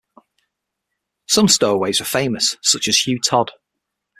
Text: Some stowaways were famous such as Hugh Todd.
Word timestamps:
Some 1.27 1.47
stowaways 1.47 1.99
were 1.99 2.07
famous 2.07 2.57
such 2.63 2.87
as 2.87 3.05
Hugh 3.05 3.19
Todd. 3.19 3.51